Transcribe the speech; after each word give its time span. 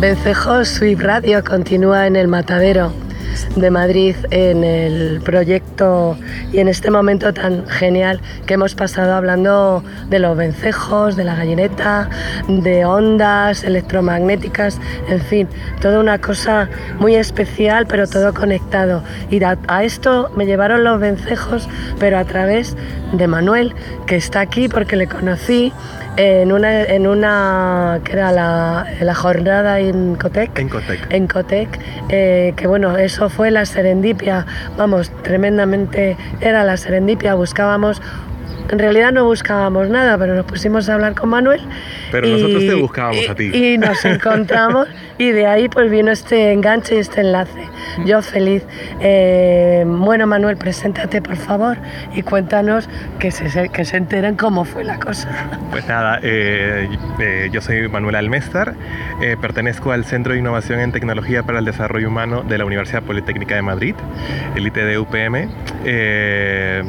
Vencejos 0.00 0.68
Sweep 0.68 1.00
Radio 1.00 1.42
continúa 1.42 2.06
en 2.06 2.14
el 2.14 2.28
Matadero 2.28 2.92
de 3.56 3.70
Madrid 3.70 4.16
en 4.30 4.64
el 4.64 5.20
proyecto 5.20 6.16
y 6.52 6.58
en 6.58 6.68
este 6.68 6.90
momento 6.90 7.32
tan 7.32 7.66
genial 7.66 8.20
que 8.46 8.54
hemos 8.54 8.74
pasado 8.74 9.14
hablando 9.14 9.82
de 10.08 10.18
los 10.18 10.36
vencejos, 10.36 11.16
de 11.16 11.24
la 11.24 11.34
gallineta, 11.34 12.08
de 12.48 12.84
ondas 12.84 13.64
electromagnéticas, 13.64 14.80
en 15.08 15.20
fin, 15.20 15.48
toda 15.80 16.00
una 16.00 16.18
cosa 16.18 16.68
muy 16.98 17.14
especial 17.14 17.86
pero 17.86 18.06
todo 18.06 18.34
conectado. 18.34 19.02
Y 19.30 19.42
a, 19.42 19.56
esto 19.82 20.30
me 20.36 20.46
llevaron 20.46 20.84
los 20.84 21.00
vencejos 21.00 21.68
pero 21.98 22.18
a 22.18 22.24
través 22.24 22.76
de 23.12 23.26
Manuel, 23.26 23.74
que 24.06 24.16
está 24.16 24.40
aquí 24.40 24.68
porque 24.68 24.96
le 24.96 25.06
conocí 25.06 25.72
en 26.18 26.50
una, 26.50 26.82
en 26.82 27.06
una 27.06 28.00
que 28.02 28.12
era 28.12 28.32
la, 28.32 28.86
la 29.00 29.14
jornada 29.14 29.78
en 29.78 30.16
Cotec. 30.16 30.58
En 30.58 30.68
Cotec. 30.68 31.06
En 31.10 31.28
Cotec, 31.28 31.78
eh, 32.08 32.54
que 32.56 32.66
bueno, 32.66 32.96
eso 32.98 33.28
fue 33.30 33.52
la 33.52 33.64
serendipia, 33.64 34.44
vamos, 34.76 35.12
tremendamente 35.22 36.16
era 36.40 36.64
la 36.64 36.76
serendipia, 36.76 37.34
buscábamos 37.34 38.02
en 38.70 38.78
realidad 38.78 39.12
no 39.12 39.24
buscábamos 39.24 39.88
nada, 39.88 40.18
pero 40.18 40.34
nos 40.34 40.44
pusimos 40.44 40.88
a 40.88 40.94
hablar 40.94 41.14
con 41.14 41.30
Manuel. 41.30 41.60
Pero 42.10 42.28
nosotros 42.28 42.60
te 42.66 42.74
buscábamos 42.74 43.28
a 43.28 43.34
ti. 43.34 43.50
Y 43.52 43.78
nos 43.78 44.04
encontramos 44.04 44.88
y 45.18 45.30
de 45.30 45.46
ahí 45.46 45.68
pues 45.68 45.90
vino 45.90 46.10
este 46.10 46.52
enganche 46.52 46.96
y 46.96 46.98
este 46.98 47.20
enlace. 47.20 47.68
Yo 48.04 48.22
feliz. 48.22 48.64
Eh, 49.00 49.84
bueno, 49.86 50.26
Manuel, 50.26 50.56
preséntate 50.56 51.20
por 51.22 51.36
favor 51.36 51.76
y 52.14 52.22
cuéntanos 52.22 52.88
que 53.18 53.30
se, 53.30 53.68
que 53.68 53.84
se 53.84 53.96
enteren 53.96 54.36
cómo 54.36 54.64
fue 54.64 54.84
la 54.84 54.98
cosa. 54.98 55.28
Pues 55.70 55.86
nada, 55.86 56.20
eh, 56.22 56.88
eh, 57.18 57.48
yo 57.52 57.60
soy 57.60 57.88
Manuel 57.88 58.14
Almestar, 58.14 58.74
eh, 59.20 59.36
pertenezco 59.40 59.92
al 59.92 60.04
Centro 60.04 60.32
de 60.32 60.38
Innovación 60.38 60.80
en 60.80 60.92
Tecnología 60.92 61.42
para 61.42 61.58
el 61.58 61.64
Desarrollo 61.64 62.08
Humano 62.08 62.42
de 62.42 62.58
la 62.58 62.64
Universidad 62.64 63.02
Politécnica 63.02 63.54
de 63.54 63.62
Madrid, 63.62 63.94
el 64.54 64.66
ITD 64.66 64.98
UPM. 64.98 65.48
Eh, 65.84 66.82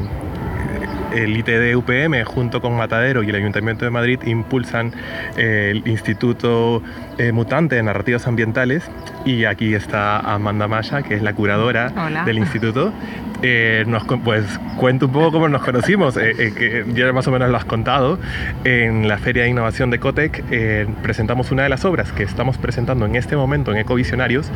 el 1.13 1.35
ITD 1.37 1.75
UPM 1.75 2.23
junto 2.23 2.61
con 2.61 2.75
Matadero 2.75 3.23
y 3.23 3.29
el 3.29 3.35
Ayuntamiento 3.35 3.85
de 3.85 3.91
Madrid 3.91 4.19
impulsan 4.25 4.93
eh, 5.37 5.71
el 5.71 5.87
Instituto 5.87 6.81
eh, 7.17 7.31
Mutante 7.31 7.75
de 7.75 7.83
Narrativas 7.83 8.27
Ambientales 8.27 8.83
y 9.25 9.45
aquí 9.45 9.73
está 9.73 10.19
Amanda 10.19 10.67
Maya, 10.67 11.01
que 11.01 11.15
es 11.15 11.21
la 11.21 11.33
curadora 11.33 11.91
Hola. 11.95 12.23
del 12.25 12.37
instituto. 12.37 12.93
Eh, 13.41 13.85
nos, 13.87 14.03
pues 14.25 14.43
cuento 14.75 15.05
un 15.05 15.13
poco 15.13 15.31
cómo 15.31 15.47
nos 15.47 15.61
conocimos, 15.63 16.17
eh, 16.17 16.33
eh, 16.37 16.53
que 16.53 16.83
ya 16.93 17.13
más 17.13 17.25
o 17.25 17.31
menos 17.31 17.49
lo 17.49 17.55
has 17.55 17.63
contado. 17.63 18.19
En 18.65 19.07
la 19.07 19.17
Feria 19.17 19.43
de 19.43 19.49
Innovación 19.49 19.89
de 19.91 19.99
Cotec 19.99 20.43
eh, 20.51 20.85
presentamos 21.01 21.49
una 21.49 21.63
de 21.63 21.69
las 21.69 21.85
obras 21.85 22.11
que 22.11 22.23
estamos 22.23 22.57
presentando 22.57 23.05
en 23.05 23.15
este 23.15 23.37
momento 23.37 23.71
en 23.71 23.77
Ecovisionarios, 23.77 24.51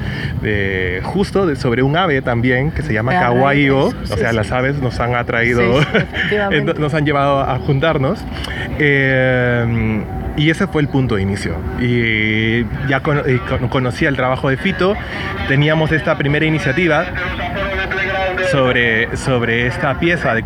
justo 1.03 1.45
de- 1.45 1.55
sobre 1.55 1.81
un 1.81 1.95
ave 1.95 2.21
también 2.21 2.71
que 2.71 2.81
se 2.81 2.91
llama 2.93 3.13
Kawaii-o, 3.13 3.87
eso, 3.87 3.97
o 4.03 4.05
sí, 4.05 4.17
sea, 4.19 4.31
sí. 4.31 4.35
las 4.35 4.51
aves 4.51 4.81
nos 4.81 4.99
han 4.99 5.15
atraído, 5.15 5.81
Sí, 5.81 5.87
sí, 6.29 6.35
nos 6.79 6.93
han 6.93 7.05
llevado 7.05 7.39
a 7.39 7.57
juntarnos. 7.59 8.19
Y 10.35 10.49
ese 10.49 10.65
fue 10.67 10.81
el 10.81 10.87
punto 10.87 11.15
de 11.15 11.21
inicio. 11.21 11.55
Y 11.79 12.65
ya 12.87 13.01
con- 13.01 13.21
conocía 13.69 14.09
el 14.09 14.15
trabajo 14.15 14.49
de 14.49 14.57
Fito, 14.57 14.95
teníamos 15.47 15.91
esta 15.91 16.17
primera 16.17 16.45
iniciativa 16.45 17.05
sobre, 18.51 19.15
sobre 19.17 19.67
esta 19.67 19.99
pieza 19.99 20.33
del 20.33 20.43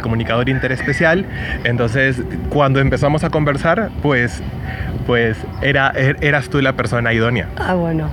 comunicador 0.00 0.48
interespecial. 0.48 1.24
Entonces, 1.64 2.22
cuando 2.48 2.80
empezamos 2.80 3.24
a 3.24 3.30
conversar, 3.30 3.90
pues, 4.02 4.42
pues 5.10 5.36
era, 5.60 5.92
er- 5.94 6.18
eras 6.20 6.48
tú 6.50 6.60
la 6.62 6.74
persona 6.74 7.12
idónea. 7.12 7.48
Ah, 7.56 7.74
bueno, 7.74 8.08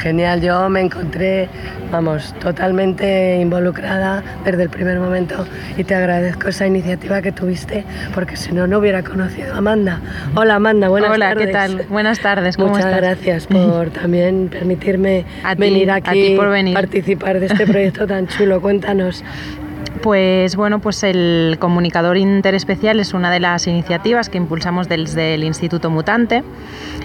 genial. 0.00 0.40
Yo 0.40 0.70
me 0.70 0.80
encontré, 0.80 1.46
vamos, 1.92 2.34
totalmente 2.40 3.36
involucrada 3.38 4.22
desde 4.46 4.62
el 4.62 4.70
primer 4.70 4.98
momento 4.98 5.46
y 5.76 5.84
te 5.84 5.94
agradezco 5.94 6.48
esa 6.48 6.66
iniciativa 6.66 7.20
que 7.20 7.32
tuviste 7.32 7.84
porque 8.14 8.34
si 8.38 8.52
no, 8.52 8.66
no 8.66 8.78
hubiera 8.78 9.02
conocido 9.02 9.52
a 9.52 9.58
Amanda. 9.58 10.00
Hola 10.36 10.54
Amanda, 10.54 10.88
buenas 10.88 11.10
Hola, 11.10 11.28
tardes. 11.28 11.46
¿qué 11.48 11.52
tal? 11.52 11.82
Buenas 11.90 12.18
tardes, 12.20 12.56
¿cómo 12.56 12.68
Muchas 12.70 12.86
estás? 12.86 13.00
gracias 13.02 13.46
por 13.46 13.90
también 14.00 14.48
permitirme 14.50 15.26
A 15.44 15.54
ti, 15.54 15.60
venir 15.60 15.90
a 15.90 15.96
aquí 15.96 16.34
por 16.34 16.48
venir. 16.48 16.72
participar 16.72 17.40
de 17.40 17.46
este 17.46 17.66
proyecto 17.70 18.06
tan 18.06 18.26
chulo. 18.26 18.62
Cuéntanos. 18.62 19.22
Pues 20.02 20.54
bueno, 20.54 20.80
pues 20.80 21.02
el 21.02 21.56
comunicador 21.58 22.16
interespecial 22.18 23.00
es 23.00 23.14
una 23.14 23.30
de 23.30 23.40
las 23.40 23.66
iniciativas 23.66 24.28
que 24.28 24.38
impulsamos 24.38 24.88
desde 24.88 25.34
el 25.34 25.42
Instituto 25.42 25.90
Mutante 25.90 26.44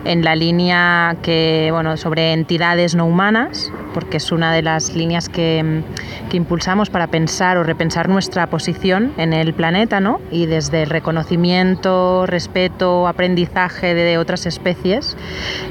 en 0.05 0.23
la 0.23 0.35
línea 0.35 1.15
que 1.21 1.69
bueno 1.71 1.97
sobre 1.97 2.33
entidades 2.33 2.93
no 2.93 3.05
humanas, 3.05 3.71
porque 3.93 4.17
es 4.17 4.31
una 4.31 4.53
de 4.53 4.61
las 4.61 4.95
líneas 4.95 5.27
que, 5.27 5.81
que 6.29 6.37
impulsamos 6.37 6.89
para 6.89 7.07
pensar 7.07 7.57
o 7.57 7.63
repensar 7.63 8.09
nuestra 8.09 8.47
posición 8.47 9.13
en 9.17 9.33
el 9.33 9.53
planeta, 9.53 9.99
¿no? 9.99 10.19
Y 10.31 10.45
desde 10.45 10.83
el 10.83 10.89
reconocimiento, 10.89 12.25
respeto, 12.25 13.07
aprendizaje 13.07 13.93
de 13.93 14.17
otras 14.17 14.45
especies, 14.45 15.15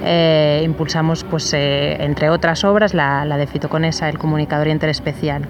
eh, 0.04 0.62
impulsamos, 0.64 1.24
pues 1.24 1.52
eh, 1.54 1.96
entre 2.02 2.30
otras 2.30 2.64
obras, 2.64 2.94
la, 2.94 3.24
la 3.24 3.36
de 3.36 3.46
Fitoconesa, 3.46 4.08
el 4.08 4.18
comunicador 4.18 4.68
interespecial. 4.68 5.42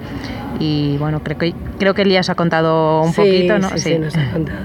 Y 0.58 0.96
bueno, 0.98 1.22
creo 1.24 1.38
que 1.38 1.54
creo 1.78 1.94
que 1.94 2.02
Elías 2.02 2.30
ha 2.30 2.34
contado 2.34 3.02
un 3.02 3.12
Sí, 3.12 3.16
poquito, 3.20 3.58
¿no? 3.58 3.70
Sí, 3.70 3.78
sí, 3.78 3.98
nos 3.98 4.16
ha 4.16 4.30
contado. 4.30 4.58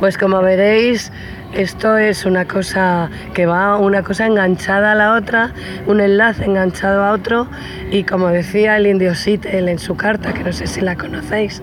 Pues 0.00 0.18
como 0.18 0.40
veréis, 0.40 1.12
esto 1.54 1.96
es 1.96 2.24
una 2.24 2.46
cosa 2.46 3.10
que 3.32 3.46
va 3.46 3.78
una 3.78 4.02
cosa 4.02 4.26
enganchada 4.26 4.92
a 4.92 4.94
la 4.94 5.14
otra, 5.14 5.52
un 5.86 6.00
enlace 6.00 6.44
enganchado 6.44 7.04
a 7.04 7.12
otro 7.12 7.46
y 7.90 8.04
como 8.04 8.28
decía 8.28 8.76
el 8.76 8.86
indio 8.86 9.14
Sitel 9.14 9.68
en 9.68 9.78
su 9.78 9.96
carta, 9.96 10.34
que 10.34 10.42
no 10.42 10.52
sé 10.52 10.66
si 10.66 10.80
la 10.80 10.96
conocéis, 10.96 11.62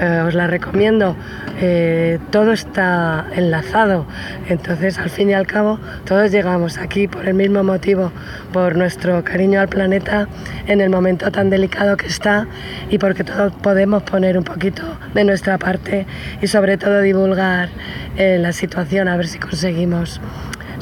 eh, 0.00 0.22
os 0.26 0.34
la 0.34 0.46
recomiendo, 0.46 1.16
eh, 1.60 2.18
todo 2.30 2.52
está 2.52 3.26
enlazado. 3.34 4.06
Entonces, 4.48 4.98
al 4.98 5.10
fin 5.10 5.30
y 5.30 5.34
al 5.34 5.46
cabo, 5.46 5.78
todos 6.04 6.30
llegamos 6.30 6.78
aquí 6.78 7.08
por 7.08 7.26
el 7.28 7.34
mismo 7.34 7.62
motivo, 7.62 8.12
por 8.52 8.76
nuestro 8.76 9.22
cariño 9.24 9.60
al 9.60 9.68
planeta 9.68 10.28
en 10.66 10.80
el 10.80 10.90
momento 10.90 11.30
tan 11.30 11.50
delicado 11.50 11.96
que 11.96 12.06
está 12.06 12.46
y 12.90 12.98
porque 12.98 13.24
todos 13.24 13.52
podemos 13.54 14.02
poner 14.02 14.38
un 14.38 14.44
poquito 14.44 14.82
de 15.14 15.24
nuestra 15.24 15.58
parte 15.58 16.06
y 16.40 16.46
sobre 16.46 16.78
todo 16.78 17.00
divulgar 17.00 17.68
eh, 18.16 18.38
la 18.40 18.52
situación 18.52 19.08
a 19.08 19.16
ver 19.16 19.26
si 19.28 19.38
conseguimos 19.38 20.20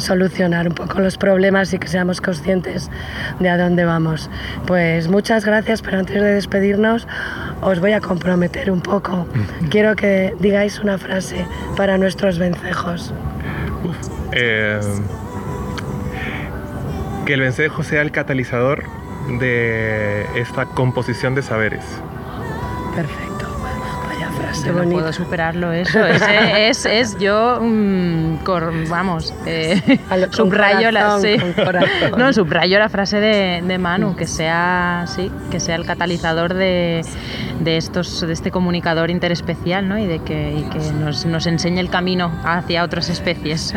solucionar 0.01 0.69
un 0.69 0.75
poco 0.75 1.01
los 1.01 1.17
problemas 1.17 1.73
y 1.73 1.79
que 1.79 1.89
seamos 1.89 2.21
conscientes 2.21 2.91
de 3.39 3.49
a 3.49 3.57
dónde 3.57 3.85
vamos. 3.85 4.31
Pues 4.67 5.09
muchas 5.09 5.45
gracias, 5.45 5.83
pero 5.83 5.99
antes 5.99 6.17
de 6.17 6.35
despedirnos 6.35 7.07
os 7.61 7.81
voy 7.81 7.93
a 7.93 8.01
comprometer 8.01 8.71
un 8.71 8.81
poco. 8.81 9.27
Quiero 9.71 9.97
que 9.97 10.35
digáis 10.41 10.81
una 10.81 10.99
frase 10.99 11.47
para 11.77 11.99
nuestros 11.99 12.39
vencejos. 12.39 13.13
Eh, 14.33 14.81
que 17.27 17.35
el 17.35 17.41
vencejo 17.41 17.83
sea 17.83 18.03
el 18.03 18.11
catalizador 18.11 18.85
de 19.39 20.27
esta 20.35 20.67
composición 20.67 21.35
de 21.35 21.43
saberes. 21.43 21.85
Perfecto. 22.95 23.30
Yo 24.65 24.73
no 24.73 24.89
puedo 24.89 25.13
superarlo 25.13 25.73
eso. 25.73 26.05
Ese 26.07 26.69
es, 26.69 26.87
es 26.87 27.19
yo, 27.19 27.59
mm, 27.61 28.37
cor- 28.45 28.73
vamos, 28.89 29.33
eh, 29.47 29.81
subrayo 30.31 30.91
la, 30.91 31.19
sí. 31.21 31.37
no, 32.17 32.33
subrayo 32.33 32.79
la 32.79 32.89
frase 32.89 33.21
de, 33.21 33.63
de 33.67 33.79
Manu, 33.79 34.17
que 34.17 34.27
sea, 34.27 35.05
sí, 35.07 35.31
que 35.51 35.61
sea 35.61 35.77
el 35.77 35.85
catalizador 35.87 36.55
de, 36.55 37.03
de 37.61 37.77
estos, 37.77 38.21
de 38.27 38.33
este 38.33 38.51
comunicador 38.51 39.11
interespecial, 39.11 39.89
¿no? 39.89 39.99
Y 39.99 40.07
de 40.07 40.19
que, 40.21 40.55
y 40.59 40.63
que 40.71 40.79
nos, 40.93 41.27
nos 41.27 41.47
enseñe 41.47 41.79
el 41.81 41.91
camino 41.91 42.31
hacia 42.45 42.85
otras 42.85 43.09
especies. 43.09 43.75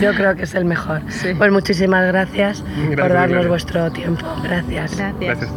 Yo 0.00 0.12
creo 0.14 0.34
que 0.36 0.42
es 0.44 0.54
el 0.54 0.64
mejor. 0.64 1.02
Sí. 1.08 1.34
Pues 1.36 1.50
muchísimas 1.52 2.06
gracias, 2.06 2.62
por 2.98 3.12
darnos 3.12 3.46
vuestro 3.48 3.90
tiempo. 3.92 4.26
Gracias. 4.42 4.96
Gracias. 4.96 5.14
Gracias. 5.20 5.50